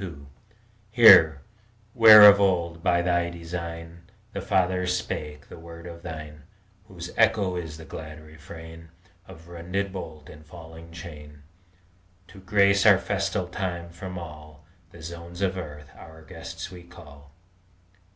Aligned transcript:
II 0.00 0.26
Here, 0.90 1.42
where 1.94 2.24
of 2.28 2.40
old, 2.40 2.82
by 2.82 3.02
Thy 3.02 3.30
design, 3.30 4.02
The 4.32 4.40
fathers 4.40 4.96
spake 4.98 5.48
that 5.48 5.60
word 5.60 5.86
of 5.86 6.02
Thine 6.02 6.42
Whose 6.88 7.12
echo 7.16 7.54
is 7.54 7.76
the 7.76 7.84
glad 7.84 8.20
refrain 8.20 8.88
Of 9.28 9.46
rended 9.46 9.92
bolt 9.92 10.28
and 10.28 10.44
falling 10.44 10.90
chain, 10.90 11.44
To 12.26 12.40
grace 12.40 12.84
our 12.84 12.98
festal 12.98 13.46
time, 13.46 13.90
from 13.90 14.18
all 14.18 14.64
The 14.90 15.02
zones 15.02 15.40
of 15.40 15.56
earth 15.56 15.92
our 15.96 16.22
guests 16.22 16.72
we 16.72 16.82
call. 16.82 17.30